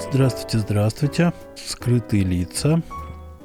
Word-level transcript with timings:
Здравствуйте, 0.00 0.58
здравствуйте. 0.58 1.32
Скрытые 1.56 2.24
лица 2.24 2.82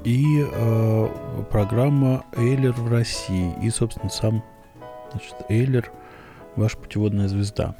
и 0.05 0.41
э, 0.41 1.09
программа 1.51 2.25
Эйлер 2.37 2.71
в 2.71 2.89
России. 2.89 3.53
И, 3.61 3.69
собственно, 3.69 4.09
сам 4.09 4.43
значит, 5.11 5.35
Эйлер, 5.49 5.91
ваша 6.55 6.77
путеводная 6.77 7.27
звезда. 7.27 7.75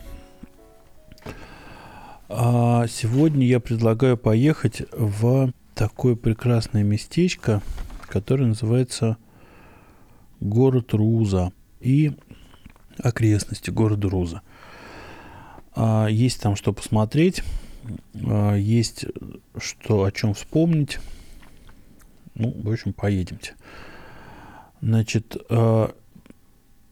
А 2.28 2.86
сегодня 2.88 3.48
я 3.48 3.60
предлагаю 3.60 4.18
поехать 4.18 4.84
в 4.92 5.54
такое 5.74 6.16
прекрасное 6.16 6.84
местечко, 6.84 7.62
которое 8.08 8.46
называется 8.46 9.18
город 10.42 10.94
Руза 10.94 11.54
и 11.80 12.12
окрестности 12.98 13.70
города 13.70 14.10
Руза. 14.10 14.42
А, 15.76 16.08
есть 16.08 16.42
там 16.42 16.56
что 16.56 16.74
посмотреть, 16.74 17.42
есть 18.58 19.06
что 19.58 20.04
о 20.04 20.12
чем 20.12 20.34
вспомнить. 20.34 21.00
Ну, 22.36 22.54
в 22.64 22.72
общем, 22.72 22.94
поедемте. 22.94 23.54
Значит, 24.82 25.38
а, 25.50 25.94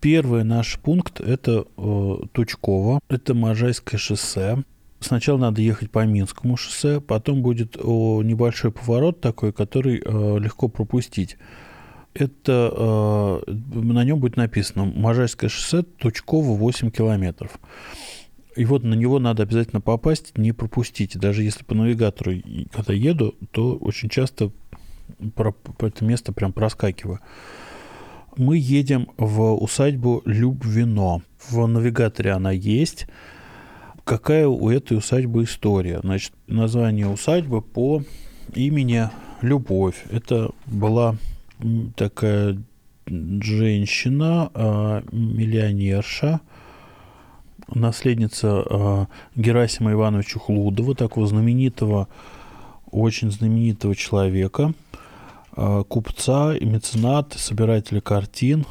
первый 0.03 0.43
наш 0.43 0.79
пункт 0.79 1.21
это 1.21 1.65
э, 1.77 2.15
Тучково, 2.33 2.99
это 3.07 3.33
Можайское 3.33 3.97
шоссе. 3.97 4.63
Сначала 4.99 5.37
надо 5.37 5.61
ехать 5.61 5.91
по 5.91 6.05
Минскому 6.05 6.57
шоссе, 6.57 6.99
потом 6.99 7.41
будет 7.41 7.75
небольшой 7.75 8.71
поворот 8.71 9.21
такой, 9.21 9.53
который 9.53 10.01
э, 10.03 10.39
легко 10.39 10.67
пропустить. 10.67 11.37
Это 12.13 13.41
э, 13.47 13.51
на 13.51 14.03
нем 14.03 14.19
будет 14.19 14.35
написано 14.35 14.85
Можайское 14.85 15.49
шоссе, 15.49 15.83
Тучково 15.83 16.57
8 16.57 16.91
километров. 16.91 17.59
И 18.55 18.65
вот 18.65 18.83
на 18.83 18.93
него 18.93 19.19
надо 19.19 19.43
обязательно 19.43 19.81
попасть, 19.81 20.37
не 20.37 20.51
пропустить. 20.51 21.17
Даже 21.17 21.43
если 21.43 21.63
по 21.63 21.73
навигатору, 21.73 22.33
когда 22.71 22.93
еду, 22.93 23.35
то 23.51 23.75
очень 23.77 24.09
часто 24.09 24.51
про, 25.35 25.51
про 25.51 25.87
это 25.87 26.05
место 26.05 26.33
прям 26.33 26.53
проскакиваю. 26.53 27.19
Мы 28.37 28.57
едем 28.57 29.09
в 29.17 29.53
усадьбу 29.53 30.21
Любвино. 30.25 31.21
В 31.49 31.65
навигаторе 31.67 32.31
она 32.31 32.51
есть. 32.51 33.07
Какая 34.03 34.47
у 34.47 34.69
этой 34.69 34.97
усадьбы 34.97 35.43
история? 35.43 35.99
Значит, 36.01 36.33
название 36.47 37.07
усадьбы 37.07 37.61
по 37.61 38.03
имени 38.53 39.09
Любовь. 39.41 40.03
Это 40.09 40.51
была 40.65 41.17
такая 41.95 42.57
женщина, 43.05 44.49
а, 44.53 45.03
миллионерша, 45.11 46.41
наследница 47.73 48.63
э, 48.69 49.05
Герасима 49.35 49.91
Ивановича 49.91 50.39
Хлудова, 50.39 50.95
такого 50.95 51.27
знаменитого, 51.27 52.07
очень 52.91 53.31
знаменитого 53.31 53.95
человека, 53.95 54.73
э, 55.55 55.83
купца 55.87 56.55
и 56.55 56.65
мецената, 56.65 57.39
собирателя 57.39 58.01
картин, 58.01 58.65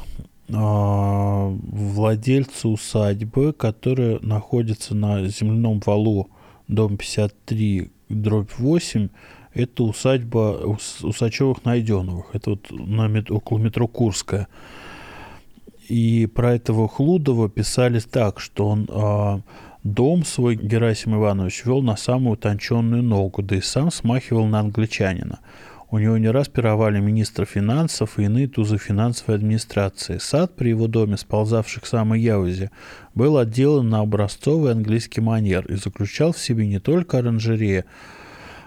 э, 0.49 0.53
владельца 0.55 2.67
усадьбы, 2.69 3.53
которая 3.53 4.19
находится 4.21 4.95
на 4.95 5.27
земляном 5.27 5.81
валу, 5.85 6.29
дом 6.67 6.97
53, 6.97 7.91
дробь 8.09 8.51
8, 8.57 9.09
это 9.53 9.83
усадьба 9.83 10.59
Ус- 10.65 11.01
Усачевых-Найденовых. 11.03 12.25
Это 12.33 12.51
вот 12.51 12.71
на 12.71 13.07
мет- 13.07 13.31
около 13.31 13.59
метро 13.59 13.87
Курская. 13.87 14.47
И 15.89 16.27
про 16.27 16.55
этого 16.55 16.87
Хлудова 16.87 17.49
писали 17.49 17.99
так, 17.99 18.39
что 18.39 18.67
он 18.67 18.87
а, 18.89 19.41
дом 19.83 20.23
свой 20.23 20.55
Герасим 20.55 21.15
Иванович 21.15 21.65
вел 21.65 21.81
на 21.81 21.97
самую 21.97 22.33
утонченную 22.33 23.03
ногу, 23.03 23.41
да 23.41 23.55
и 23.55 23.61
сам 23.61 23.91
смахивал 23.91 24.45
на 24.45 24.59
англичанина. 24.59 25.39
У 25.93 25.99
него 25.99 26.17
не 26.17 26.29
раз 26.29 26.47
пировали 26.47 26.99
министры 26.99 27.45
финансов 27.45 28.17
и 28.17 28.23
иные 28.23 28.47
тузы 28.47 28.79
финансовой 28.79 29.35
администрации. 29.35 30.17
Сад 30.17 30.55
при 30.55 30.69
его 30.69 30.87
доме, 30.87 31.17
сползавший 31.17 31.83
к 31.83 31.85
самой 31.85 32.19
Яузе, 32.19 32.71
был 33.13 33.37
отделан 33.37 33.89
на 33.89 33.99
образцовый 33.99 34.71
английский 34.71 35.21
манер 35.21 35.67
и 35.67 35.75
заключал 35.75 36.31
в 36.31 36.39
себе 36.39 36.65
не 36.65 36.79
только 36.79 37.19
оранжерея, 37.19 37.85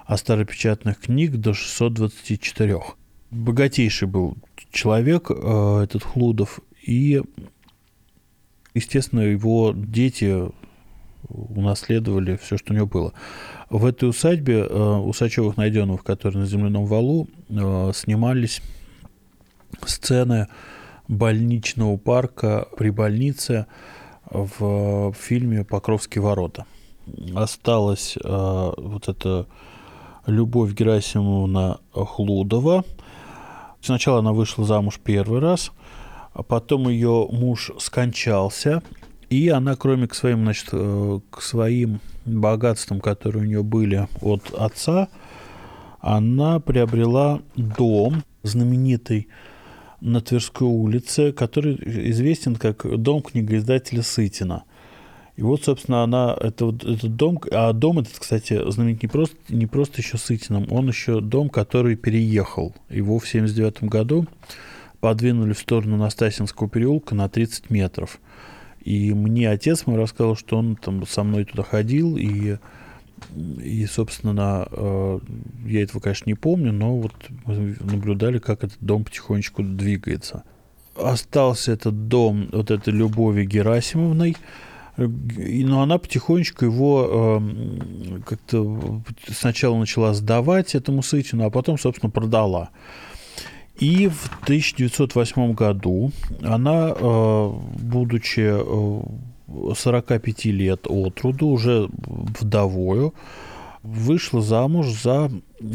а 0.05 0.17
старопечатных 0.17 1.01
книг 1.01 1.33
до 1.39 1.53
624. 1.53 2.81
Богатейший 3.33 4.07
был 4.07 4.37
человек, 4.71 5.31
э, 5.31 5.81
этот 5.83 6.05
Хлудов, 6.05 6.61
и, 6.87 7.21
естественно, 8.75 9.21
его 9.21 9.73
дети 9.75 10.51
унаследовали 11.29 12.37
все, 12.37 12.57
что 12.57 12.73
у 12.73 12.77
него 12.77 12.87
было. 12.87 13.13
В 13.69 13.85
этой 13.85 14.09
усадьбе 14.09 14.61
э, 14.61 14.97
Усачевых 14.99 15.57
Найденовых, 15.57 16.05
которые 16.05 16.43
на 16.43 16.47
земляном 16.47 16.87
валу, 16.87 17.27
э, 17.49 17.93
снимались 17.95 18.63
сцены 19.85 20.47
больничного 21.09 21.97
парка 21.97 22.69
при 22.77 22.91
больнице 22.91 23.67
в 24.31 25.13
фильме 25.15 25.65
«Покровские 25.65 26.23
ворота». 26.23 26.67
Осталась 27.35 28.17
э, 28.17 28.73
вот 28.77 29.09
эта 29.09 29.47
Любовь 30.27 30.73
Герасимовна 30.75 31.79
Хлудова. 31.93 32.85
Сначала 33.81 34.21
она 34.21 34.33
вышла 34.33 34.65
замуж 34.65 35.01
первый 35.03 35.41
раз, 35.41 35.71
а 36.37 36.43
потом 36.43 36.91
ее 36.91 37.27
муж 37.31 37.71
скончался, 37.79 38.83
и 39.31 39.49
она, 39.49 39.75
кроме 39.75 40.07
к 40.07 40.15
своим, 40.15 40.43
значит, 40.43 40.69
э, 40.71 41.21
к 41.31 41.41
своим 41.41 42.01
богатствам, 42.27 43.01
которые 43.01 43.43
у 43.43 43.47
нее 43.47 43.63
были 43.63 44.07
от 44.21 44.53
отца, 44.53 45.09
она 46.01 46.61
приобрела 46.61 47.41
дом 47.57 48.23
знаменитый 48.43 49.29
на 50.03 50.21
Тверской 50.21 50.69
улице, 50.69 51.33
который 51.33 51.79
известен 52.11 52.57
как 52.57 52.85
дом 53.01 53.23
книгоиздателя 53.23 54.03
Сытина. 54.03 54.65
И 55.37 55.43
вот, 55.43 55.65
собственно, 55.65 56.03
она, 56.03 56.37
это, 56.39 56.67
вот 56.67 56.85
этот 56.85 57.17
дом, 57.17 57.41
а 57.51 57.73
дом 57.73 58.01
этот, 58.01 58.19
кстати, 58.19 58.61
знаменит 58.71 59.03
не 59.03 59.09
просто, 59.09 59.37
не 59.49 59.67
просто 59.67 60.03
еще 60.03 60.19
Сытиным, 60.19 60.67
он 60.71 60.87
еще 60.89 61.23
дом, 61.23 61.49
который 61.49 61.97
переехал. 61.97 62.75
Его 62.91 63.19
в 63.19 63.27
79 63.27 63.85
году 63.85 64.27
подвинули 65.01 65.53
в 65.53 65.59
сторону 65.59 65.97
Настасинского 65.97 66.69
переулка 66.69 67.15
на 67.15 67.29
30 67.29 67.71
метров. 67.71 68.21
И 68.87 69.13
мне 69.13 69.51
отец 69.51 69.87
мой 69.87 69.97
рассказал, 69.97 70.37
что 70.37 70.59
он 70.59 70.77
там 70.77 71.07
со 71.07 71.25
мной 71.25 71.45
туда 71.45 71.65
ходил, 71.65 72.17
и, 72.17 72.59
и 73.61 73.87
собственно, 73.87 74.69
э, 74.71 75.19
я 75.67 75.83
этого, 75.83 76.01
конечно, 76.01 76.31
не 76.31 76.35
помню, 76.35 76.73
но 76.73 76.97
вот 76.97 77.13
мы 77.47 77.77
наблюдали, 77.81 78.39
как 78.39 78.63
этот 78.63 78.79
дом 78.81 79.05
потихонечку 79.05 79.65
двигается. 79.65 80.45
Остался 80.95 81.73
этот 81.73 82.07
дом 82.07 82.49
вот 82.53 82.71
этой 82.71 82.95
Любови 82.95 83.45
Герасимовной, 83.45 84.37
но 84.97 85.83
она 85.83 85.99
потихонечку 85.99 86.65
его 86.65 87.41
э, 87.41 88.21
как-то 88.25 89.03
сначала 89.29 89.77
начала 89.79 90.15
сдавать 90.15 90.75
этому 90.75 91.03
Сытину, 91.03 91.45
а 91.45 91.51
потом, 91.51 91.77
собственно, 91.77 92.11
продала. 92.11 92.71
И 93.79 94.09
в 94.09 94.31
1908 94.45 95.53
году 95.53 96.11
она, 96.43 96.95
э, 96.97 97.51
будучи 97.79 98.41
э, 98.41 99.75
45 99.75 100.45
лет 100.47 100.87
от 100.89 101.21
роду, 101.21 101.49
уже 101.49 101.89
вдовою, 102.07 103.13
вышла 103.83 104.41
замуж 104.41 104.89
за 104.89 105.31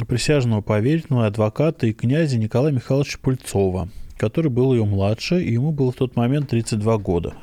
присяжного 0.07 0.61
поверенного 0.61 1.27
адвоката 1.27 1.87
и 1.87 1.93
князя 1.93 2.37
Николая 2.37 2.73
Михайловича 2.73 3.19
Пыльцова, 3.21 3.89
который 4.17 4.49
был 4.49 4.73
ее 4.73 4.83
младше, 4.83 5.41
и 5.43 5.53
ему 5.53 5.71
было 5.71 5.91
в 5.91 5.95
тот 5.95 6.15
момент 6.15 6.49
32 6.49 6.97
года. 6.97 7.33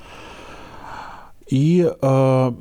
И 1.49 1.89
э, 1.89 2.53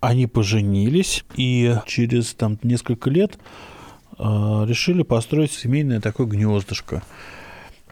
они 0.00 0.26
поженились, 0.26 1.24
и 1.36 1.74
через 1.86 2.34
там, 2.34 2.58
несколько 2.62 3.10
лет 3.10 3.36
э, 3.36 3.73
решили 4.18 5.02
построить 5.02 5.52
семейное 5.52 6.00
такое 6.00 6.26
гнездышко. 6.26 7.02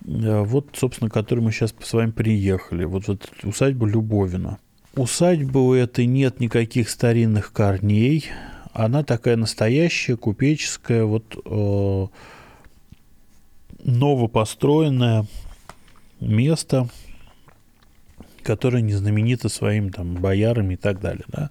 Э, 0.04 0.42
Вот, 0.42 0.68
собственно, 0.74 1.10
к 1.10 1.14
которой 1.14 1.40
мы 1.40 1.52
сейчас 1.52 1.74
с 1.80 1.92
вами 1.92 2.10
приехали. 2.10 2.84
Вот, 2.84 3.08
вот 3.08 3.28
усадьба 3.42 3.86
Любовина. 3.86 4.58
Усадьбы 4.94 5.66
у 5.66 5.72
этой 5.72 6.06
нет 6.06 6.40
никаких 6.40 6.90
старинных 6.90 7.52
корней. 7.52 8.26
Она 8.72 9.04
такая 9.04 9.36
настоящая, 9.36 10.16
купеческая, 10.16 11.04
вот 11.04 11.36
э, 11.44 12.06
новопостроенное 13.84 15.26
место, 16.20 16.88
которое 18.42 18.82
не 18.82 18.94
знаменито 18.94 19.48
своими 19.48 19.90
там 19.90 20.14
боярами 20.14 20.74
и 20.74 20.76
так 20.76 21.00
далее, 21.00 21.24
да. 21.28 21.50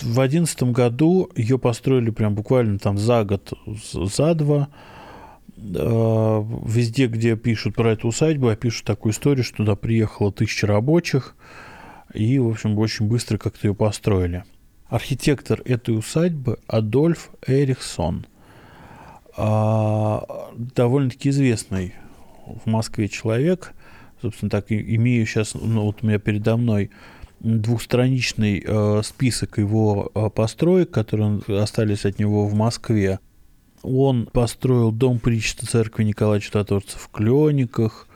В 0.00 0.20
одиннадцатом 0.20 0.72
году 0.72 1.28
ее 1.34 1.58
построили 1.58 2.10
прям 2.10 2.34
буквально 2.34 2.78
там 2.78 2.98
за 2.98 3.24
год, 3.24 3.52
за 3.92 4.34
два. 4.34 4.68
Э, 5.56 6.44
Везде, 6.64 7.06
где 7.08 7.36
пишут 7.36 7.74
про 7.74 7.92
эту 7.92 8.08
усадьбу, 8.08 8.54
пишут 8.54 8.86
такую 8.86 9.12
историю, 9.12 9.44
что 9.44 9.58
туда 9.58 9.74
приехало 9.74 10.32
тысяча 10.32 10.66
рабочих, 10.66 11.34
и, 12.14 12.38
в 12.38 12.48
общем, 12.48 12.78
очень 12.78 13.06
быстро 13.06 13.38
как-то 13.38 13.66
ее 13.66 13.74
построили. 13.74 14.44
Архитектор 14.88 15.60
этой 15.64 15.98
усадьбы 15.98 16.58
Адольф 16.66 17.30
Эриксон. 17.46 18.26
А, 19.36 20.50
довольно-таки 20.56 21.28
известный 21.28 21.94
в 22.46 22.66
Москве 22.66 23.08
человек. 23.08 23.74
Собственно, 24.22 24.50
так 24.50 24.66
имею 24.70 25.26
сейчас, 25.26 25.54
ну, 25.54 25.82
вот 25.82 25.98
у 26.02 26.06
меня 26.06 26.18
передо 26.18 26.56
мной 26.56 26.90
двухстраничный 27.40 28.62
э, 28.64 29.02
список 29.04 29.58
его 29.58 30.10
э, 30.14 30.30
построек, 30.30 30.90
которые 30.90 31.40
остались 31.60 32.04
от 32.04 32.18
него 32.18 32.46
в 32.46 32.54
Москве. 32.54 33.20
Он 33.82 34.26
построил 34.26 34.90
дом 34.90 35.18
причта 35.18 35.66
церкви 35.66 36.04
Николая 36.04 36.40
Чудотворца 36.40 36.98
в 36.98 37.08
Клениках. 37.10 38.06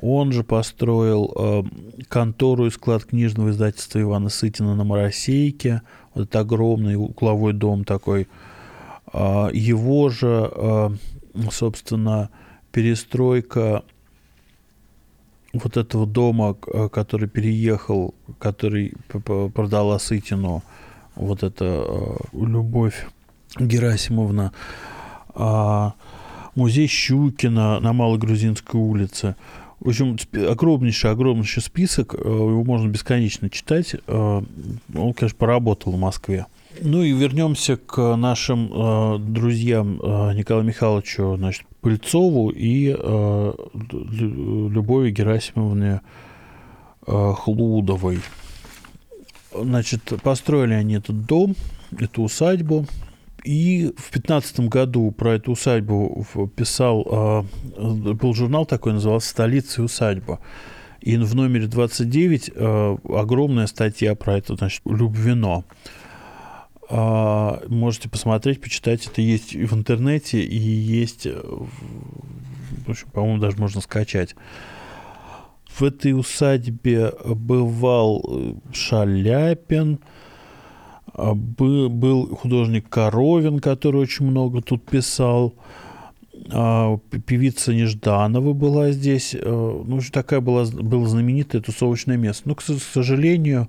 Он 0.00 0.32
же 0.32 0.44
построил 0.44 1.32
э, 1.34 1.62
контору 2.08 2.66
и 2.66 2.70
склад 2.70 3.04
книжного 3.04 3.50
издательства 3.50 4.00
Ивана 4.00 4.28
Сытина 4.28 4.74
на 4.74 4.84
Моросейке. 4.84 5.82
Вот 6.14 6.28
это 6.28 6.40
огромный 6.40 6.96
угловой 6.96 7.52
дом 7.52 7.84
такой. 7.84 8.28
А, 9.12 9.48
его 9.52 10.10
же, 10.10 10.50
э, 10.54 10.90
собственно, 11.50 12.30
перестройка 12.70 13.82
вот 15.52 15.76
этого 15.76 16.06
дома, 16.06 16.56
э, 16.66 16.88
который 16.88 17.28
переехал, 17.28 18.14
который 18.38 18.94
продала 19.08 19.98
Сытину, 19.98 20.62
вот 21.14 21.42
это 21.42 21.64
э, 21.64 22.16
Любовь 22.32 23.06
Герасимовна, 23.58 24.52
а, 25.34 25.94
музей 26.54 26.86
Щукина 26.86 27.80
на 27.80 27.92
Малой 27.92 28.18
Грузинской 28.18 28.80
улице. 28.80 29.36
В 29.80 29.88
общем, 29.88 30.16
огромнейший, 30.48 31.10
огромнейший 31.10 31.62
список, 31.62 32.14
э, 32.14 32.18
его 32.18 32.64
можно 32.64 32.88
бесконечно 32.88 33.48
читать. 33.48 33.94
Он, 34.06 34.46
конечно, 35.14 35.38
поработал 35.38 35.92
в 35.92 35.98
Москве. 35.98 36.46
Ну 36.80 37.02
и 37.02 37.12
вернемся 37.12 37.76
к 37.76 38.16
нашим 38.16 38.70
э, 38.72 39.18
друзьям 39.18 40.00
э, 40.00 40.34
Николаю 40.34 40.64
Михайловичу 40.64 41.36
значит, 41.36 41.66
Пыльцову 41.80 42.50
и 42.50 42.94
э, 42.96 43.52
Лю- 43.74 44.68
Любови 44.68 45.10
Герасимовне 45.10 46.00
э, 47.06 47.32
Хлудовой. 47.36 48.20
Значит, 49.52 50.02
построили 50.22 50.74
они 50.74 50.94
этот 50.94 51.26
дом, 51.26 51.56
эту 51.98 52.22
усадьбу. 52.22 52.86
И 53.44 53.92
в 53.96 54.10
15 54.10 54.60
году 54.68 55.10
про 55.10 55.34
эту 55.34 55.52
усадьбу 55.52 56.26
писал, 56.54 57.44
э, 57.76 58.12
был 58.12 58.34
журнал 58.34 58.66
такой, 58.66 58.92
назывался 58.92 59.28
«Столица 59.30 59.80
и 59.80 59.84
усадьба». 59.84 60.40
И 61.00 61.16
в 61.16 61.34
номере 61.34 61.66
29 61.66 62.50
э, 62.54 62.96
огромная 63.08 63.66
статья 63.66 64.14
про 64.14 64.36
это, 64.36 64.56
значит, 64.56 64.82
Любвино. 64.84 65.64
А, 66.90 67.62
Можете 67.68 68.08
посмотреть, 68.08 68.60
почитать. 68.60 69.06
Это 69.06 69.20
есть 69.20 69.54
и 69.54 69.64
в 69.64 69.72
интернете, 69.74 70.40
и 70.42 70.56
есть, 70.58 71.26
э, 71.26 71.34
в 72.86 72.90
общем, 72.90 73.08
по-моему, 73.12 73.38
даже 73.38 73.58
можно 73.58 73.80
скачать. 73.80 74.34
В 75.68 75.82
этой 75.82 76.18
усадьбе 76.18 77.12
бывал 77.26 78.24
э, 78.28 78.54
Шаляпин, 78.72 79.98
а, 81.12 81.34
бы- 81.34 81.88
был 81.90 82.34
художник 82.34 82.88
Коровин, 82.88 83.58
который 83.60 84.00
очень 84.00 84.26
много 84.26 84.62
тут 84.62 84.84
писал. 84.86 85.54
А, 86.50 86.96
Певица 87.26 87.74
Нежданова 87.74 88.54
была 88.54 88.92
здесь. 88.92 89.34
э, 89.34 89.40
Ну, 89.84 90.00
такая 90.10 90.40
была, 90.40 90.64
было 90.64 91.06
знаменитое 91.06 91.60
тусовочное 91.60 92.16
место. 92.16 92.48
Но, 92.48 92.54
к 92.54 92.62
с- 92.62 92.80
к 92.80 92.82
сожалению, 92.82 93.68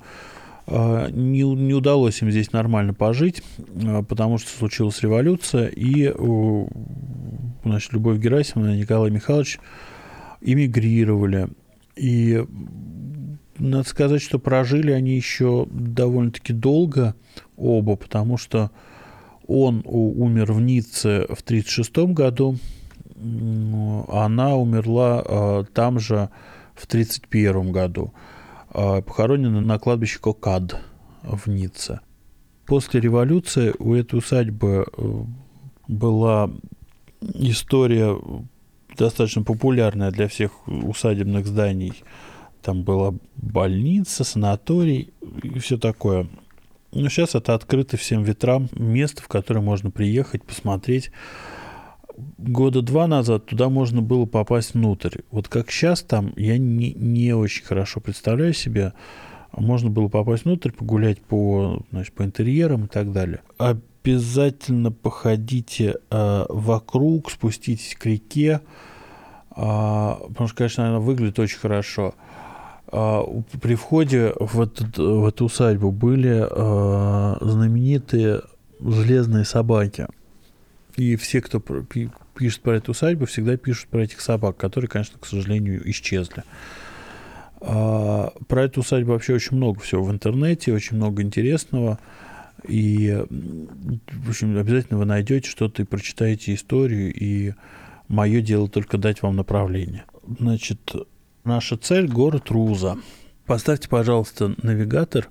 не, 1.12 1.44
у- 1.44 1.56
не 1.56 1.74
удалось 1.74 2.22
им 2.22 2.32
здесь 2.32 2.52
нормально 2.52 2.94
пожить, 2.94 3.42
а, 3.84 4.04
потому 4.04 4.38
что 4.38 4.50
случилась 4.50 5.02
революция, 5.02 5.68
и 5.68 6.14
значит, 7.64 7.94
Любовь 7.94 8.20
Герасимовна 8.20 8.76
и 8.76 8.82
Николай 8.82 9.12
Михайлович 9.12 9.60
эмигрировали. 10.42 11.50
И 11.96 12.46
надо 13.58 13.88
сказать, 13.88 14.22
что 14.22 14.40
прожили 14.40 14.92
они 14.92 15.16
еще 15.16 15.68
довольно-таки 15.70 16.54
долго 16.54 17.16
оба, 17.58 17.96
потому 17.96 18.38
что 18.38 18.72
он 19.48 19.82
умер 19.86 20.54
в 20.54 20.62
Ницце 20.62 21.26
в 21.30 21.42
1936 21.42 22.14
году, 22.14 22.58
а 24.08 24.26
она 24.26 24.56
умерла 24.56 25.24
а, 25.26 25.64
там 25.74 26.00
же 26.00 26.30
в 26.76 26.86
1931 26.86 27.72
году 27.72 28.14
а, 28.72 29.02
похоронены 29.02 29.62
на 29.62 29.80
кладбище 29.80 30.20
Кокад 30.20 30.80
в 31.24 31.48
Ницце. 31.48 32.02
После 32.66 33.00
революции 33.00 33.74
у 33.80 33.96
этой 33.96 34.20
усадьбы 34.20 34.86
э, 34.96 35.24
была 35.88 36.52
история 37.22 38.16
достаточно 38.96 39.44
популярная 39.44 40.12
для 40.12 40.28
всех 40.28 40.68
усадебных 40.68 41.48
зданий. 41.48 41.94
Там 42.62 42.84
была 42.84 43.16
больница, 43.36 44.24
санаторий 44.24 45.12
и 45.42 45.58
все 45.60 45.78
такое. 45.78 46.28
Но 46.92 47.10
сейчас 47.10 47.36
это 47.36 47.54
открыто 47.54 47.98
всем 47.98 48.24
ветрам 48.24 48.68
место, 48.74 49.22
в 49.22 49.28
которое 49.28 49.62
можно 49.62 49.90
приехать, 49.90 50.44
посмотреть. 50.44 51.12
Года 52.38 52.82
два 52.82 53.08
назад 53.08 53.46
туда 53.46 53.70
можно 53.70 54.02
было 54.02 54.26
попасть 54.26 54.74
внутрь. 54.74 55.20
Вот 55.32 55.48
как 55.48 55.72
сейчас 55.72 56.02
там, 56.02 56.34
я 56.36 56.58
не, 56.58 56.94
не 56.94 57.34
очень 57.34 57.64
хорошо 57.66 58.00
представляю 58.00 58.54
себе. 58.54 58.94
Можно 59.56 59.90
было 59.90 60.08
попасть 60.08 60.46
внутрь, 60.46 60.72
погулять 60.72 61.20
по, 61.22 61.82
значит, 61.92 62.14
по 62.14 62.24
интерьерам 62.24 62.86
и 62.86 62.88
так 62.88 63.12
далее. 63.12 63.42
Обязательно 63.58 64.92
походите 64.92 65.96
э, 66.10 66.46
вокруг, 66.50 67.32
спуститесь 67.32 67.96
к 68.00 68.06
реке, 68.06 68.62
а, 69.52 70.20
потому 70.30 70.48
что, 70.48 70.58
конечно, 70.58 70.88
она 70.88 71.00
выглядит 71.00 71.40
очень 71.40 71.60
хорошо. 71.60 72.14
У- 72.92 73.44
При 73.62 73.76
входе 73.76 74.34
в, 74.40 74.62
этот- 74.62 74.98
в 74.98 75.26
эту 75.26 75.46
усадьбу 75.46 75.92
были 75.92 76.44
а, 76.50 77.38
знаменитые 77.42 78.42
железные 78.80 79.46
собаки. 79.46 80.08
И 81.00 81.16
все, 81.16 81.40
кто 81.40 81.62
пишет 81.62 82.62
про 82.62 82.76
эту 82.76 82.92
усадьбу, 82.92 83.26
всегда 83.26 83.56
пишут 83.56 83.88
про 83.88 84.04
этих 84.04 84.20
собак, 84.20 84.58
которые, 84.58 84.90
конечно, 84.90 85.18
к 85.18 85.26
сожалению, 85.26 85.90
исчезли. 85.90 86.44
А, 87.62 88.34
Про 88.50 88.64
эту 88.64 88.82
усадьбу 88.82 89.14
вообще 89.14 89.34
очень 89.34 89.56
много 89.56 89.80
всего 89.80 90.04
в 90.04 90.12
интернете, 90.12 90.74
очень 90.74 90.98
много 90.98 91.22
интересного. 91.22 92.00
И, 92.68 93.18
в 93.30 94.30
общем, 94.30 94.58
обязательно 94.58 95.00
вы 95.00 95.06
найдете 95.06 95.50
что-то 95.50 95.82
и 95.82 95.86
прочитаете 95.86 96.54
историю. 96.54 97.14
И 97.16 97.54
мое 98.10 98.42
дело 98.42 98.68
только 98.68 98.98
дать 98.98 99.22
вам 99.22 99.38
направление. 99.38 100.04
Значит, 100.38 100.94
наша 101.46 101.78
цель– 101.78 102.08
город 102.10 102.50
Руза. 102.50 102.98
Поставьте, 103.46 103.88
пожалуйста, 103.88 104.54
навигатор 104.62 105.30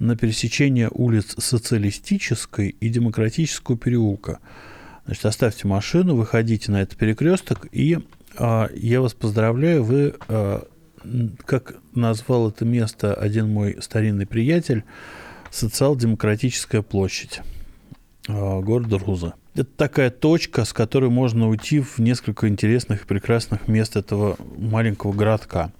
на 0.00 0.16
пересечение 0.16 0.88
улиц 0.90 1.36
Социалистической 1.38 2.70
и 2.80 2.88
Демократического 2.88 3.78
переулка. 3.78 4.40
Значит, 5.10 5.26
оставьте 5.26 5.66
машину, 5.66 6.14
выходите 6.14 6.70
на 6.70 6.82
этот 6.82 6.96
перекресток, 6.96 7.66
и 7.72 7.98
а, 8.38 8.70
я 8.72 9.00
вас 9.00 9.12
поздравляю, 9.12 9.82
вы, 9.82 10.14
м, 10.28 11.36
как 11.44 11.74
назвал 11.96 12.50
это 12.50 12.64
место 12.64 13.12
один 13.12 13.48
мой 13.48 13.78
старинный 13.80 14.24
приятель, 14.24 14.84
социал-демократическая 15.50 16.82
площадь 16.82 17.40
а, 18.28 18.60
города 18.60 18.98
Руза. 18.98 19.34
Это 19.56 19.68
такая 19.76 20.10
точка, 20.10 20.64
с 20.64 20.72
которой 20.72 21.10
можно 21.10 21.48
уйти 21.48 21.80
в 21.80 21.98
несколько 21.98 22.46
интересных 22.46 23.02
и 23.02 23.06
прекрасных 23.06 23.66
мест 23.66 23.96
этого 23.96 24.36
маленького 24.56 25.12
городка. 25.12 25.72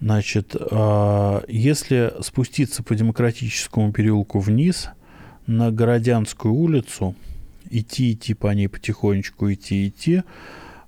Значит, 0.00 0.56
а, 0.58 1.44
если 1.46 2.14
спуститься 2.22 2.82
по 2.82 2.94
демократическому 2.94 3.92
переулку 3.92 4.38
вниз 4.38 4.88
на 5.46 5.70
Городянскую 5.70 6.54
улицу, 6.54 7.14
идти, 7.70 8.12
идти 8.12 8.34
по 8.34 8.48
ней 8.48 8.68
потихонечку, 8.68 9.52
идти, 9.52 9.88
идти, 9.88 10.22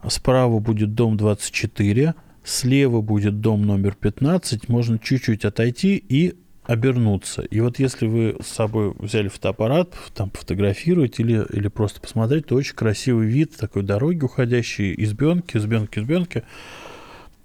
справа 0.08 0.58
будет 0.58 0.94
дом 0.94 1.16
24, 1.16 2.14
слева 2.44 3.00
будет 3.00 3.40
дом 3.40 3.62
номер 3.62 3.94
15, 3.94 4.68
можно 4.68 4.98
чуть-чуть 4.98 5.44
отойти 5.44 5.96
и 5.96 6.34
обернуться. 6.64 7.42
И 7.42 7.60
вот 7.60 7.78
если 7.78 8.06
вы 8.06 8.36
с 8.40 8.46
собой 8.46 8.94
взяли 8.98 9.28
фотоаппарат, 9.28 9.94
там 10.14 10.30
фотографировать 10.30 11.18
или, 11.18 11.44
или 11.52 11.68
просто 11.68 12.00
посмотреть, 12.00 12.46
то 12.46 12.54
очень 12.54 12.74
красивый 12.74 13.26
вид 13.26 13.56
такой 13.56 13.82
дороги, 13.82 14.24
уходящей 14.24 14.94
избенки, 14.96 15.56
избенки, 15.56 15.98
избенки, 15.98 16.44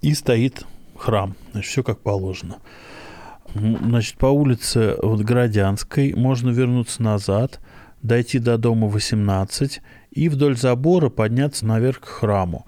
и 0.02 0.14
стоит 0.14 0.66
храм. 0.96 1.36
Значит, 1.52 1.72
все 1.72 1.84
как 1.84 2.00
положено. 2.00 2.58
Значит, 3.56 4.18
по 4.18 4.28
улице 4.28 4.96
вот 5.02 5.22
Городянской 5.22 6.14
можно 6.14 6.50
вернуться 6.50 7.02
назад, 7.02 7.60
дойти 8.02 8.40
до 8.40 8.58
дома 8.58 8.88
18 8.88 9.82
и 10.12 10.30
вдоль 10.30 10.58
забора 10.58 11.10
подняться 11.10 11.66
наверх 11.66 12.00
к 12.00 12.06
храму. 12.06 12.66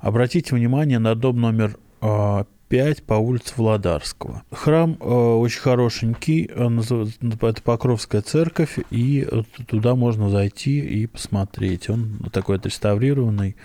Обратите 0.00 0.54
внимание 0.54 0.98
на 0.98 1.14
дом 1.14 1.40
номер 1.40 1.76
5 2.70 3.02
по 3.02 3.14
улице 3.14 3.54
Владарского. 3.56 4.44
Храм 4.52 4.96
э, 5.00 5.04
очень 5.04 5.60
хорошенький, 5.60 6.44
это 6.44 7.62
Покровская 7.62 8.22
церковь, 8.22 8.78
и 8.90 9.26
туда 9.66 9.96
можно 9.96 10.30
зайти 10.30 10.78
и 10.78 11.06
посмотреть. 11.06 11.90
Он 11.90 12.18
такой 12.32 12.56
отреставрированный 12.56 13.56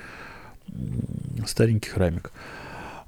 старенький 1.46 1.92
храмик. 1.92 2.32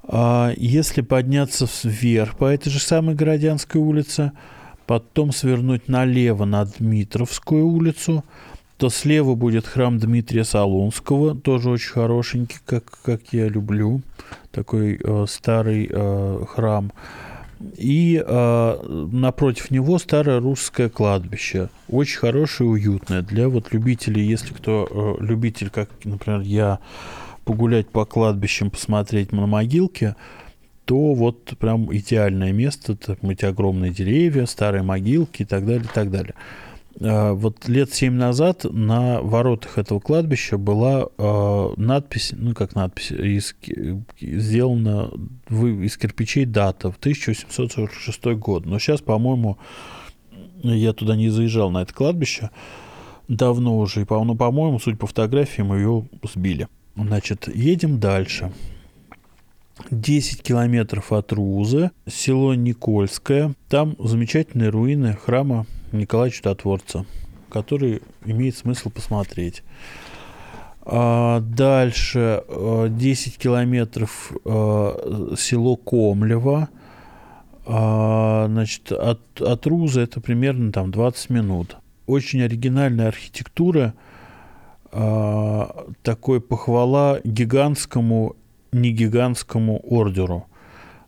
А 0.04 0.52
если 0.56 1.02
подняться 1.02 1.66
вверх 1.82 2.36
по 2.36 2.46
этой 2.46 2.70
же 2.70 2.78
самой 2.78 3.16
Городянской 3.16 3.80
улице, 3.80 4.32
потом 4.88 5.32
свернуть 5.32 5.86
налево 5.86 6.46
на 6.46 6.64
Дмитровскую 6.64 7.66
улицу, 7.66 8.24
то 8.78 8.88
слева 8.88 9.34
будет 9.34 9.66
храм 9.66 9.98
Дмитрия 9.98 10.44
Солунского, 10.44 11.36
тоже 11.36 11.68
очень 11.68 11.92
хорошенький, 11.92 12.56
как, 12.64 12.84
как 13.02 13.20
я 13.32 13.48
люблю, 13.48 14.00
такой 14.50 14.98
э, 14.98 15.26
старый 15.28 15.90
э, 15.92 16.44
храм. 16.48 16.90
И 17.76 18.22
э, 18.24 19.08
напротив 19.12 19.70
него 19.70 19.98
старое 19.98 20.40
русское 20.40 20.88
кладбище. 20.88 21.68
Очень 21.88 22.20
хорошее 22.20 22.70
и 22.70 22.72
уютное 22.72 23.20
для 23.20 23.50
вот 23.50 23.74
любителей, 23.74 24.24
если 24.24 24.54
кто 24.54 24.88
э, 24.90 25.22
любитель, 25.22 25.68
как, 25.68 25.90
например, 26.04 26.40
я, 26.40 26.78
погулять 27.44 27.90
по 27.90 28.06
кладбищам, 28.06 28.70
посмотреть 28.70 29.32
на 29.32 29.46
могилки, 29.46 30.14
то 30.88 31.12
вот 31.12 31.52
прям 31.58 31.94
идеальное 31.94 32.50
место. 32.50 32.96
Там 32.96 33.16
эти 33.28 33.44
огромные 33.44 33.92
деревья, 33.92 34.46
старые 34.46 34.82
могилки 34.82 35.42
и 35.42 35.44
так 35.44 35.66
далее, 35.66 35.84
и 35.84 35.94
так 35.94 36.10
далее. 36.10 36.34
А, 36.98 37.34
вот 37.34 37.68
лет 37.68 37.92
семь 37.92 38.14
назад 38.14 38.64
на 38.64 39.20
воротах 39.20 39.76
этого 39.76 40.00
кладбища 40.00 40.56
была 40.56 41.08
э, 41.18 41.68
надпись, 41.76 42.32
ну 42.34 42.54
как 42.54 42.74
надпись, 42.74 43.10
из, 43.10 43.54
сделана 44.18 45.10
из 45.50 45.98
кирпичей 45.98 46.46
дата 46.46 46.90
в 46.90 46.96
1846 46.96 48.24
год. 48.38 48.64
Но 48.64 48.78
сейчас, 48.78 49.02
по-моему, 49.02 49.58
я 50.62 50.94
туда 50.94 51.16
не 51.16 51.28
заезжал 51.28 51.70
на 51.70 51.82
это 51.82 51.92
кладбище 51.92 52.48
давно 53.28 53.76
уже, 53.76 54.00
и, 54.00 54.04
по-моему, 54.06 54.36
по-моему, 54.36 54.78
судя 54.78 54.96
по 54.96 55.06
фотографиям, 55.06 55.74
ее 55.74 56.08
сбили. 56.34 56.66
Значит, 56.96 57.54
едем 57.54 58.00
дальше. 58.00 58.50
10 59.90 60.42
километров 60.42 61.12
от 61.12 61.32
Рузы, 61.32 61.90
село 62.06 62.54
Никольское. 62.54 63.54
Там 63.68 63.96
замечательные 63.98 64.70
руины 64.70 65.16
храма 65.16 65.66
Николая 65.92 66.30
Чудотворца, 66.30 67.06
который 67.48 68.02
имеет 68.24 68.56
смысл 68.56 68.90
посмотреть. 68.90 69.62
А 70.90 71.40
дальше 71.40 72.42
10 72.48 73.36
э, 73.36 73.38
километров 73.38 74.32
э, 74.44 75.34
село 75.36 75.76
Комлево. 75.76 76.70
А, 77.66 78.46
значит, 78.48 78.90
от, 78.92 79.20
от 79.40 79.66
Руза 79.66 80.00
это 80.00 80.22
примерно 80.22 80.72
там 80.72 80.90
20 80.90 81.28
минут. 81.28 81.76
Очень 82.06 82.40
оригинальная 82.40 83.08
архитектура. 83.08 83.92
А, 84.90 85.86
такой 86.02 86.40
похвала 86.40 87.20
гигантскому, 87.22 88.36
не 88.72 88.90
гигантскому 88.90 89.80
ордеру– 89.84 90.46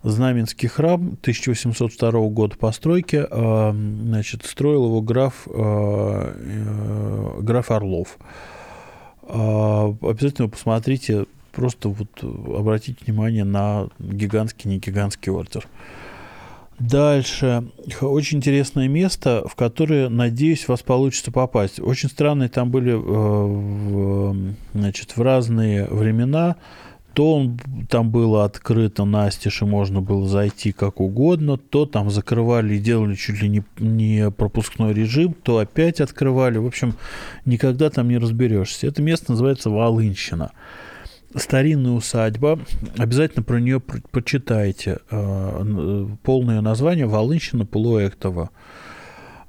Знаменский 0.02 0.68
храм 0.68 1.18
1802 1.20 2.10
года 2.28 2.56
постройки, 2.56 3.22
а, 3.30 3.72
значит, 3.72 4.46
строил 4.46 4.86
его 4.86 5.02
граф, 5.02 5.46
а, 5.46 6.34
э, 6.34 7.40
граф 7.42 7.70
Орлов. 7.70 8.16
А, 9.24 9.94
обязательно 10.00 10.48
посмотрите, 10.48 11.26
просто 11.52 11.90
вот 11.90 12.08
обратите 12.22 13.04
внимание 13.04 13.44
на 13.44 13.88
гигантский, 13.98 14.70
не 14.70 14.78
гигантский 14.78 15.30
ордер. 15.30 15.68
Дальше. 16.78 17.64
Очень 18.00 18.38
интересное 18.38 18.88
место, 18.88 19.44
в 19.46 19.54
которое, 19.54 20.08
надеюсь, 20.08 20.66
вас 20.66 20.80
получится 20.80 21.30
попасть. 21.30 21.78
Очень 21.78 22.08
странные 22.08 22.48
там 22.48 22.70
были 22.70 22.96
э, 22.96 24.52
значит, 24.72 25.14
в 25.14 25.20
разные 25.20 25.84
времена 25.84 26.56
то 27.14 27.36
он, 27.36 27.58
там 27.88 28.10
было 28.10 28.44
открыто 28.44 29.04
настежь, 29.04 29.62
и 29.62 29.64
можно 29.64 30.00
было 30.00 30.28
зайти 30.28 30.72
как 30.72 31.00
угодно, 31.00 31.56
то 31.56 31.86
там 31.86 32.10
закрывали 32.10 32.74
и 32.74 32.78
делали 32.78 33.14
чуть 33.14 33.42
ли 33.42 33.48
не, 33.48 33.62
не 33.78 34.30
пропускной 34.30 34.92
режим, 34.92 35.34
то 35.34 35.58
опять 35.58 36.00
открывали. 36.00 36.58
В 36.58 36.66
общем, 36.66 36.94
никогда 37.44 37.90
там 37.90 38.08
не 38.08 38.18
разберешься. 38.18 38.86
Это 38.86 39.02
место 39.02 39.32
называется 39.32 39.70
Волынщина. 39.70 40.52
Старинная 41.34 41.92
усадьба. 41.92 42.58
Обязательно 42.98 43.44
про 43.44 43.60
нее 43.60 43.80
почитайте. 43.80 44.98
А, 45.10 46.16
полное 46.22 46.60
название 46.60 47.06
Волынщина 47.06 47.66
Полуэктова. 47.66 48.50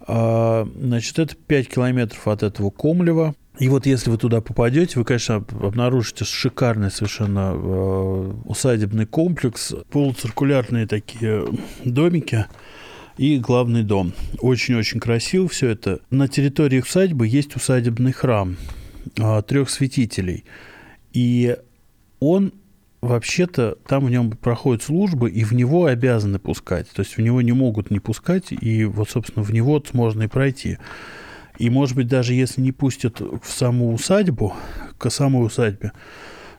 А, 0.07 0.67
значит, 0.75 1.19
это 1.19 1.35
5 1.35 1.69
километров 1.69 2.27
от 2.27 2.43
этого 2.43 2.69
Комлева. 2.69 3.35
И 3.59 3.67
вот 3.69 3.85
если 3.85 4.09
вы 4.09 4.17
туда 4.17 4.41
попадете, 4.41 4.97
вы, 4.97 5.05
конечно, 5.05 5.35
обнаружите 5.35 6.25
шикарный 6.25 6.89
совершенно 6.89 7.51
э, 7.53 8.33
усадебный 8.45 9.05
комплекс, 9.05 9.73
полуциркулярные 9.91 10.87
такие 10.87 11.45
домики 11.83 12.45
и 13.17 13.37
главный 13.37 13.83
дом. 13.83 14.13
Очень-очень 14.39 14.99
красиво 14.99 15.47
все 15.47 15.69
это. 15.69 15.99
На 16.09 16.27
территории 16.27 16.79
усадьбы 16.79 17.27
есть 17.27 17.55
усадебный 17.55 18.13
храм 18.13 18.55
э, 19.17 19.41
трех 19.45 19.69
святителей. 19.69 20.45
И 21.13 21.57
он 22.19 22.53
вообще-то 23.01 23.77
там 23.87 24.05
в 24.05 24.09
нем 24.09 24.31
проходят 24.31 24.83
службы, 24.83 25.29
и 25.29 25.43
в 25.43 25.53
него 25.53 25.85
обязаны 25.85 26.39
пускать. 26.39 26.89
То 26.91 27.01
есть 27.01 27.17
в 27.17 27.21
него 27.21 27.41
не 27.41 27.51
могут 27.51 27.91
не 27.91 27.99
пускать, 27.99 28.47
и 28.51 28.85
вот, 28.85 29.09
собственно, 29.09 29.43
в 29.43 29.51
него 29.51 29.81
можно 29.93 30.23
и 30.23 30.27
пройти. 30.27 30.77
И, 31.57 31.69
может 31.69 31.95
быть, 31.95 32.07
даже 32.07 32.33
если 32.33 32.61
не 32.61 32.71
пустят 32.71 33.19
в 33.19 33.45
саму 33.45 33.93
усадьбу, 33.93 34.53
к 34.97 35.09
самой 35.09 35.45
усадьбе, 35.45 35.91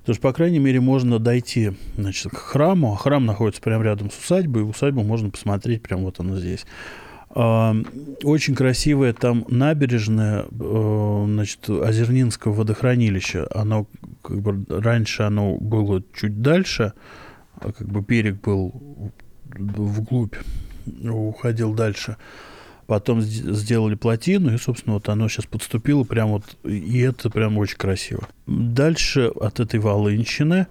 то, 0.05 0.15
по 0.15 0.33
крайней 0.33 0.59
мере, 0.59 0.81
можно 0.81 1.19
дойти 1.19 1.73
значит, 1.97 2.33
к 2.33 2.37
храму. 2.37 2.95
Храм 2.97 3.25
находится 3.25 3.63
прямо 3.63 3.85
рядом 3.85 4.11
с 4.11 4.19
усадьбой, 4.19 4.63
и 4.63 4.65
усадьбу 4.65 5.03
можно 5.03 5.31
посмотреть, 5.31 5.83
прямо 5.83 6.05
вот 6.05 6.19
она 6.19 6.37
здесь. 6.37 6.67
А, 7.35 7.75
очень 8.25 8.55
красивая 8.55 9.13
там 9.13 9.45
набережная 9.49 10.45
э, 10.51 11.25
значит, 11.27 11.69
Озернинского 11.71 12.53
водохранилища. 12.53 13.49
Оно 13.55 13.87
как 14.23 14.41
бы 14.41 14.65
раньше 14.69 15.25
оно 15.25 15.57
было 15.57 16.03
чуть 16.15 16.41
дальше, 16.41 16.93
а 17.57 17.73
как 17.73 17.89
бы 17.89 18.01
берег 18.01 18.41
был 18.41 19.13
вглубь, 19.55 20.37
уходил 21.05 21.75
дальше 21.75 22.17
потом 22.87 23.23
сделали 23.23 23.95
плотину, 23.95 24.53
и, 24.53 24.59
собственно, 24.59 24.95
вот 24.95 25.09
оно 25.09 25.27
сейчас 25.27 25.47
подступило 25.47 26.05
прям 26.05 26.33
вот, 26.33 26.45
и 26.65 27.01
это 27.01 27.31
прям 27.31 27.57
очень 27.57 27.79
красиво. 27.79 28.29
Дальше 28.47 29.33
от 29.41 29.61
этой 29.61 29.81
Волынщины 29.81 30.67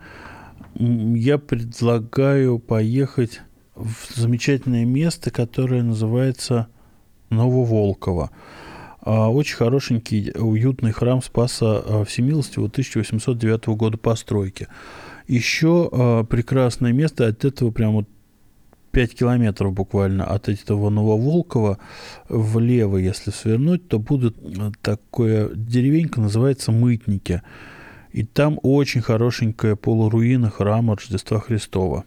я 0.75 1.39
предлагаю 1.39 2.59
поехать 2.59 3.41
в 3.75 4.13
замечательное 4.13 4.85
место, 4.85 5.31
которое 5.31 5.81
называется 5.81 6.67
Нововолково. 7.31 8.29
А, 8.29 8.60
очень 9.03 9.55
хорошенький, 9.55 10.31
уютный 10.37 10.91
храм 10.91 11.21
Спаса 11.21 11.81
а, 11.83 12.05
Всемилостивого 12.05 12.69
1809 12.69 13.67
года 13.69 13.97
постройки. 13.97 14.67
Еще 15.27 15.89
а, 15.91 16.23
прекрасное 16.23 16.93
место, 16.93 17.27
от 17.27 17.43
этого 17.43 17.71
прям 17.71 17.93
вот 17.93 18.07
5 18.91 19.15
километров 19.15 19.73
буквально 19.73 20.25
от 20.25 20.49
этого 20.49 20.89
Нововолкова 20.89 21.77
влево, 22.29 22.97
если 22.97 23.31
свернуть, 23.31 23.87
то 23.87 23.99
будет 23.99 24.35
такая 24.81 25.49
деревенька, 25.53 26.21
называется 26.21 26.71
Мытники. 26.71 27.41
И 28.11 28.23
там 28.23 28.59
очень 28.61 29.01
хорошенькая 29.01 29.75
полуруина 29.75 30.49
храма 30.49 30.95
Рождества 30.95 31.39
Христова. 31.39 32.03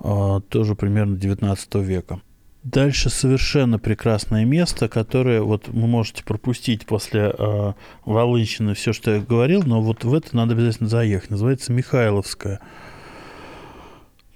А, 0.00 0.40
тоже 0.40 0.74
примерно 0.74 1.16
19 1.16 1.74
века. 1.76 2.20
Дальше 2.64 3.10
совершенно 3.10 3.78
прекрасное 3.78 4.44
место, 4.44 4.88
которое 4.88 5.42
вот 5.42 5.68
вы 5.68 5.86
можете 5.86 6.24
пропустить 6.24 6.86
после 6.86 7.32
э, 7.36 7.72
Волынщины 8.04 8.74
все, 8.74 8.92
что 8.92 9.12
я 9.12 9.20
говорил, 9.20 9.62
но 9.64 9.80
вот 9.80 10.04
в 10.04 10.12
это 10.12 10.34
надо 10.34 10.54
обязательно 10.54 10.88
заехать. 10.88 11.30
Называется 11.30 11.72
Михайловская 11.72 12.60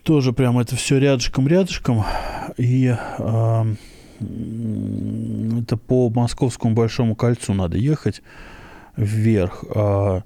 тоже 0.08 0.32
прям 0.32 0.58
это 0.58 0.74
все 0.74 0.96
рядышком-рядышком. 0.96 2.02
И 2.56 2.96
э, 3.18 3.74
это 5.60 5.76
по 5.76 6.08
Московскому 6.08 6.74
Большому 6.74 7.14
кольцу 7.14 7.52
надо 7.52 7.76
ехать 7.76 8.22
вверх. 8.96 9.66
А, 9.74 10.22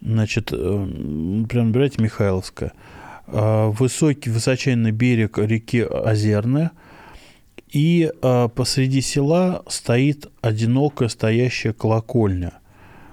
значит, 0.00 0.48
э, 0.52 0.56
прям 1.48 1.68
набирайте 1.68 2.02
Михайловская. 2.02 2.72
А, 3.28 3.68
высокий, 3.68 4.30
высоченный 4.30 4.90
берег 4.90 5.38
реки 5.38 5.84
Озерная. 5.84 6.72
И 7.74 8.08
а, 8.22 8.46
посреди 8.46 9.00
села 9.00 9.64
стоит 9.66 10.30
одинокая 10.40 11.08
стоящая 11.08 11.72
колокольня. 11.72 12.52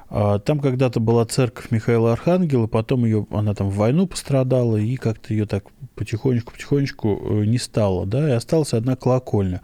А, 0.07 0.37
Там 0.37 0.59
когда-то 0.59 0.99
была 0.99 1.25
церковь 1.25 1.71
Михаила 1.71 2.13
Архангела, 2.13 2.67
потом 2.67 3.03
ее, 3.03 3.25
она 3.31 3.55
там 3.55 3.71
в 3.71 3.75
войну 3.75 4.05
пострадала, 4.05 4.77
и 4.77 4.97
как-то 4.97 5.33
ее 5.33 5.47
так 5.47 5.63
потихонечку-потихонечку 5.95 7.41
э, 7.41 7.45
не 7.45 7.57
стало, 7.57 8.05
да, 8.05 8.29
и 8.29 8.33
осталась 8.33 8.73
одна 8.73 8.95
колокольня. 8.95 9.61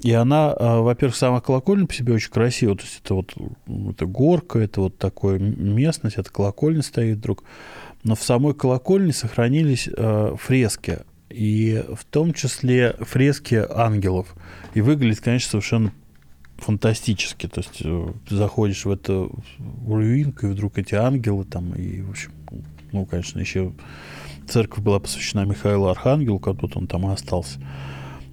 И 0.00 0.10
она, 0.10 0.52
а, 0.52 0.80
во-первых, 0.80 1.14
сама 1.14 1.40
колокольня 1.40 1.86
по 1.86 1.94
себе 1.94 2.12
очень 2.12 2.32
красивая, 2.32 2.74
то 2.74 2.82
есть 2.82 3.00
это 3.04 3.14
вот 3.14 3.32
это 3.90 4.06
горка, 4.06 4.58
это 4.58 4.80
вот 4.80 4.98
такая 4.98 5.38
местность, 5.38 6.16
это 6.16 6.32
колокольня 6.32 6.82
стоит 6.82 7.18
вдруг. 7.18 7.44
Но 8.02 8.16
в 8.16 8.22
самой 8.24 8.54
колокольне 8.54 9.12
сохранились 9.12 9.88
э, 9.88 10.34
фрески, 10.36 10.98
и 11.28 11.84
в 11.94 12.04
том 12.04 12.32
числе 12.32 12.94
фрески 13.00 13.64
ангелов. 13.70 14.34
И 14.74 14.80
выглядит, 14.80 15.20
конечно, 15.20 15.50
совершенно 15.50 15.92
фантастически. 16.58 17.48
То 17.48 17.60
есть 17.60 17.82
э, 17.82 18.12
заходишь 18.28 18.84
в 18.84 18.90
эту 18.90 19.32
руинку, 19.86 20.46
и 20.46 20.50
вдруг 20.50 20.78
эти 20.78 20.94
ангелы 20.94 21.44
там, 21.44 21.74
и, 21.74 22.00
в 22.02 22.10
общем, 22.10 22.32
ну, 22.92 23.04
конечно, 23.04 23.40
еще 23.40 23.72
церковь 24.48 24.82
была 24.82 25.00
посвящена 25.00 25.44
Михаилу 25.44 25.88
Архангелу, 25.88 26.38
как 26.38 26.56
будто 26.56 26.78
он 26.78 26.86
там 26.86 27.08
и 27.08 27.12
остался. 27.12 27.58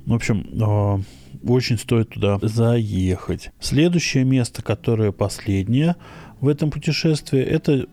В 0.05 0.13
общем, 0.13 0.45
э, 0.51 1.03
очень 1.47 1.77
стоит 1.77 2.09
туда 2.09 2.39
заехать. 2.41 3.51
Следующее 3.59 4.23
место, 4.23 4.61
которое 4.61 5.11
последнее 5.11 5.95
в 6.39 6.47
этом 6.47 6.71
путешествии, 6.71 7.39
это 7.41 7.87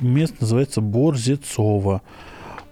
место 0.00 0.36
называется 0.40 0.80
Борзецово. 0.80 2.02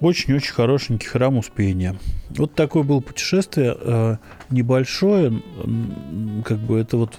Очень-очень 0.03 0.53
хорошенький 0.53 1.07
храм 1.07 1.39
Успения. 1.39 1.97
Вот 2.31 2.55
такое 2.55 2.83
было 2.83 2.99
путешествие 2.99 3.77
э, 3.79 4.17
небольшое, 4.51 5.41
как 6.45 6.59
бы 6.59 6.81
это 6.81 6.97
вот 6.97 7.17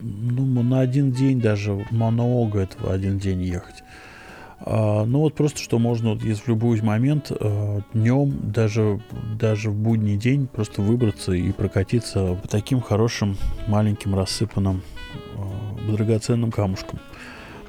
ну, 0.00 0.62
на 0.62 0.80
один 0.80 1.12
день 1.12 1.38
даже 1.38 1.86
много 1.90 2.60
этого 2.60 2.94
один 2.94 3.18
день 3.18 3.42
ехать. 3.42 3.82
А, 4.60 5.04
ну 5.04 5.20
вот 5.20 5.34
просто, 5.34 5.60
что 5.60 5.78
можно, 5.78 6.14
вот, 6.14 6.22
если 6.22 6.44
в 6.44 6.48
любой 6.48 6.80
момент 6.80 7.30
э, 7.30 7.80
днем, 7.92 8.52
даже, 8.52 9.02
даже 9.38 9.70
в 9.70 9.74
будний 9.74 10.16
день 10.16 10.46
просто 10.46 10.80
выбраться 10.80 11.32
и 11.32 11.52
прокатиться 11.52 12.38
по 12.40 12.48
таким 12.48 12.80
хорошим 12.80 13.36
маленьким 13.66 14.14
рассыпанным 14.14 14.82
э, 15.36 15.92
драгоценным 15.92 16.52
камушкам. 16.52 17.00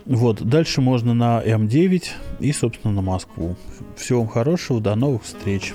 Вот, 0.06 0.42
дальше 0.42 0.82
можно 0.82 1.14
на 1.14 1.42
М9 1.44 2.04
и, 2.40 2.52
собственно, 2.52 2.94
на 2.94 3.02
Москву. 3.02 3.56
Всего 3.96 4.22
вам 4.22 4.30
хорошего, 4.30 4.82
до 4.82 4.96
новых 4.96 5.24
встреч. 5.24 5.74